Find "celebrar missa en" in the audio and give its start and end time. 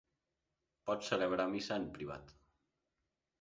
1.09-1.85